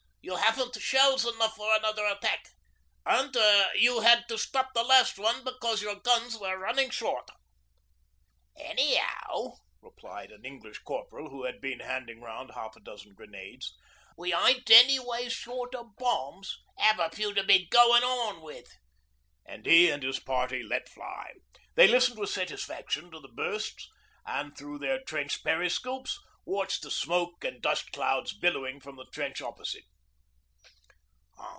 [0.23, 2.47] 'You haven't shells enough for another attack.
[3.75, 7.29] You had to stop the last one because your guns were running short.'
[8.55, 13.75] 'Any'ow,' replied an English corporal who had been handing round half a dozen grenades,
[14.15, 16.55] 'we ain't anyways short o' bombs.
[16.77, 18.77] 'Ave a few to be goin' on with,'
[19.47, 21.31] and he and his party let fly.
[21.73, 23.89] They listened with satisfaction to the bursts,
[24.23, 29.41] and through their trench periscopes watched the smoke and dust clouds billowing from the trench
[29.41, 29.85] opposite.